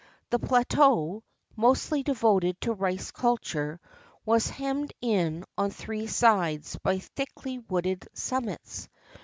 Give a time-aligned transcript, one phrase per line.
[0.31, 1.23] The plateau,
[1.55, 3.79] mostly devoted to rice culture,
[4.25, 8.89] was hemmed in on three sides by thickly wooded summits.